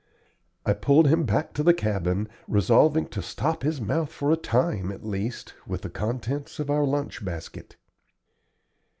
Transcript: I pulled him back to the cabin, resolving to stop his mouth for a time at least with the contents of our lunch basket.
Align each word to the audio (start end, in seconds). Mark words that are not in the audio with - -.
I 0.65 0.73
pulled 0.73 1.09
him 1.09 1.25
back 1.27 1.53
to 1.53 1.61
the 1.61 1.75
cabin, 1.75 2.27
resolving 2.47 3.05
to 3.09 3.21
stop 3.21 3.61
his 3.61 3.79
mouth 3.79 4.11
for 4.11 4.31
a 4.31 4.35
time 4.35 4.91
at 4.91 5.05
least 5.05 5.53
with 5.67 5.83
the 5.83 5.91
contents 5.91 6.57
of 6.57 6.71
our 6.71 6.85
lunch 6.85 7.23
basket. 7.23 7.75